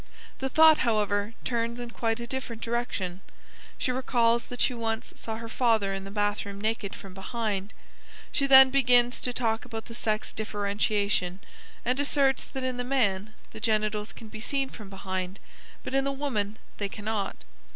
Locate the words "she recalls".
3.77-4.45